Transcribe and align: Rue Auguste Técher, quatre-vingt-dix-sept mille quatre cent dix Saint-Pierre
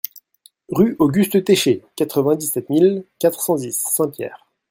Rue 0.69 0.95
Auguste 0.97 1.43
Técher, 1.43 1.83
quatre-vingt-dix-sept 1.95 2.71
mille 2.71 3.05
quatre 3.19 3.39
cent 3.39 3.53
dix 3.53 3.77
Saint-Pierre 3.79 4.47